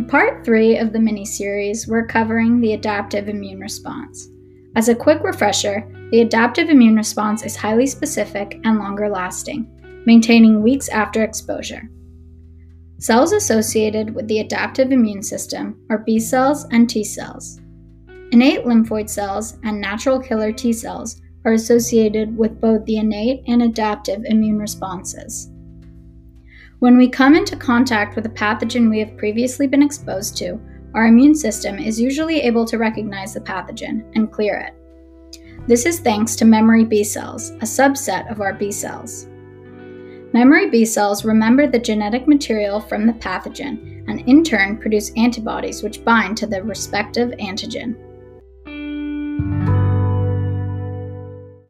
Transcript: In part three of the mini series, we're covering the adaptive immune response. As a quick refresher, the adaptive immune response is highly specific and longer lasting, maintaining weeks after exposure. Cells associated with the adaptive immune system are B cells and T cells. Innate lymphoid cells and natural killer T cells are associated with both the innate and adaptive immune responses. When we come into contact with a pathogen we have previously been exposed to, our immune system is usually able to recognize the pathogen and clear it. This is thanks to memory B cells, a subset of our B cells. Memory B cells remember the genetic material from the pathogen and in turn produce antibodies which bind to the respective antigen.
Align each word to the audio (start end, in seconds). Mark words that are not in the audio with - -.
In 0.00 0.06
part 0.06 0.46
three 0.46 0.78
of 0.78 0.94
the 0.94 0.98
mini 0.98 1.26
series, 1.26 1.86
we're 1.86 2.06
covering 2.06 2.58
the 2.58 2.72
adaptive 2.72 3.28
immune 3.28 3.60
response. 3.60 4.30
As 4.74 4.88
a 4.88 4.94
quick 4.94 5.22
refresher, 5.22 5.86
the 6.10 6.22
adaptive 6.22 6.70
immune 6.70 6.96
response 6.96 7.44
is 7.44 7.54
highly 7.54 7.86
specific 7.86 8.58
and 8.64 8.78
longer 8.78 9.10
lasting, 9.10 9.70
maintaining 10.06 10.62
weeks 10.62 10.88
after 10.88 11.22
exposure. 11.22 11.82
Cells 12.98 13.32
associated 13.32 14.14
with 14.14 14.26
the 14.26 14.38
adaptive 14.38 14.90
immune 14.90 15.22
system 15.22 15.78
are 15.90 15.98
B 15.98 16.18
cells 16.18 16.64
and 16.70 16.88
T 16.88 17.04
cells. 17.04 17.60
Innate 18.32 18.64
lymphoid 18.64 19.10
cells 19.10 19.58
and 19.64 19.82
natural 19.82 20.18
killer 20.18 20.50
T 20.50 20.72
cells 20.72 21.20
are 21.44 21.52
associated 21.52 22.34
with 22.38 22.58
both 22.58 22.86
the 22.86 22.96
innate 22.96 23.42
and 23.48 23.64
adaptive 23.64 24.24
immune 24.24 24.58
responses. 24.58 25.49
When 26.80 26.96
we 26.96 27.10
come 27.10 27.34
into 27.34 27.56
contact 27.56 28.16
with 28.16 28.24
a 28.24 28.30
pathogen 28.30 28.88
we 28.88 29.00
have 29.00 29.18
previously 29.18 29.66
been 29.66 29.82
exposed 29.82 30.38
to, 30.38 30.58
our 30.94 31.08
immune 31.08 31.34
system 31.34 31.78
is 31.78 32.00
usually 32.00 32.40
able 32.40 32.64
to 32.64 32.78
recognize 32.78 33.34
the 33.34 33.40
pathogen 33.40 34.10
and 34.14 34.32
clear 34.32 34.56
it. 34.56 34.74
This 35.68 35.84
is 35.84 36.00
thanks 36.00 36.34
to 36.36 36.46
memory 36.46 36.86
B 36.86 37.04
cells, 37.04 37.50
a 37.50 37.66
subset 37.66 38.30
of 38.30 38.40
our 38.40 38.54
B 38.54 38.72
cells. 38.72 39.26
Memory 40.32 40.70
B 40.70 40.86
cells 40.86 41.22
remember 41.22 41.66
the 41.66 41.78
genetic 41.78 42.26
material 42.26 42.80
from 42.80 43.06
the 43.06 43.12
pathogen 43.12 44.02
and 44.08 44.26
in 44.26 44.42
turn 44.42 44.78
produce 44.78 45.12
antibodies 45.18 45.82
which 45.82 46.02
bind 46.02 46.38
to 46.38 46.46
the 46.46 46.62
respective 46.62 47.28
antigen. 47.32 47.94